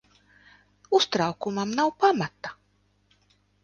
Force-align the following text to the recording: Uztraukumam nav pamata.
Uztraukumam 0.99 1.69
nav 1.77 1.89
pamata. 2.01 2.49